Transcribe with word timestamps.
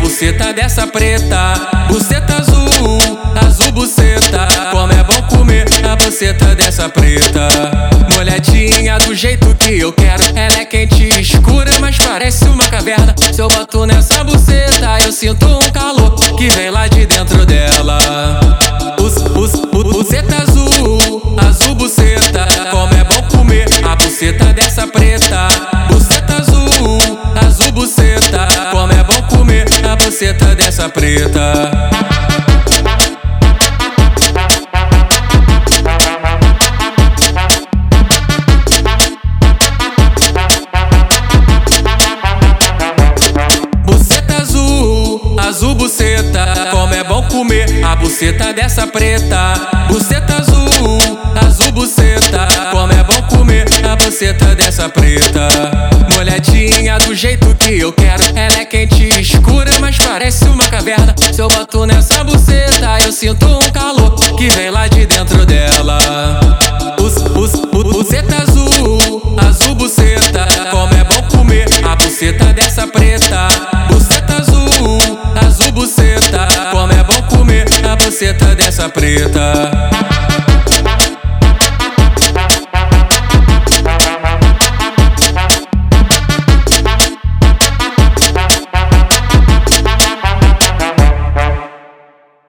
buceta 0.00 0.52
dessa 0.52 0.86
preta. 0.86 1.54
Buceta 1.88 2.36
azul, 2.38 2.98
azul 3.46 3.72
buceta. 3.72 4.46
Como 4.70 4.92
é 4.92 5.02
bom 5.04 5.22
comer 5.28 5.66
a 5.84 5.96
buceta 5.96 6.54
dessa 6.54 6.88
preta. 6.88 7.48
Molhadinha 8.14 8.98
do 8.98 9.14
jeito 9.14 9.54
que 9.54 9.78
eu 9.80 9.92
quero. 9.92 10.22
Ela 10.34 10.60
é 10.60 10.64
quente 10.64 11.04
e 11.04 11.20
escura, 11.20 11.70
mas 11.80 11.96
parece 11.96 12.44
uma 12.46 12.66
caverna. 12.68 13.14
Se 13.32 13.40
eu 13.40 13.48
boto 13.48 13.86
nessa 13.86 14.24
buceta, 14.24 14.98
eu 15.04 15.12
sinto 15.12 15.46
um 15.46 15.70
buceta 30.20 30.54
dessa 30.54 30.86
preta. 30.86 31.70
Buceta 43.86 44.36
azul, 44.42 45.36
azul 45.40 45.74
buceta. 45.74 46.68
Como 46.70 46.94
é 46.94 47.02
bom 47.02 47.22
comer 47.22 47.82
a 47.82 47.96
buceta 47.96 48.52
dessa 48.52 48.86
preta. 48.86 49.54
Buceta 49.88 50.36
azul, 50.36 50.98
azul 51.46 51.72
buceta. 51.72 52.46
Como 52.70 52.92
é 52.92 53.02
bom 53.04 53.22
comer 53.34 53.64
a 53.90 53.96
buceta 53.96 54.54
dessa 54.54 54.86
preta. 54.86 55.48
Molhadinha 56.14 56.98
do 56.98 57.14
jeito 57.14 57.54
que 57.54 57.78
eu 57.80 57.90
quero. 57.90 58.09
Parece 60.10 60.44
uma 60.46 60.66
caverna. 60.68 61.14
Se 61.32 61.40
eu 61.40 61.46
boto 61.46 61.86
nessa 61.86 62.24
buceta, 62.24 62.98
eu 63.04 63.12
sinto 63.12 63.46
um 63.46 63.60
calor 63.72 64.12
que 64.36 64.48
vem 64.50 64.68
lá 64.70 64.88
de 64.88 65.06
dentro 65.06 65.46
dela. 65.46 65.98
Bus, 66.98 67.14
bus, 67.28 67.52
bu- 67.70 67.84
buceta 67.84 68.42
azul, 68.42 69.22
azul 69.48 69.74
buceta. 69.76 70.46
Como 70.72 70.92
é 70.94 71.04
bom 71.04 71.22
comer 71.38 71.66
a 71.88 71.94
buceta 71.94 72.52
dessa 72.52 72.88
preta. 72.88 73.46
Buceta 73.88 74.38
azul, 74.40 74.98
azul 75.46 75.72
buceta. 75.72 76.48
Como 76.72 76.92
é 76.92 77.04
bom 77.04 77.22
comer 77.36 77.66
a 77.88 77.94
buceta 77.94 78.54
dessa 78.56 78.88
preta. 78.88 79.70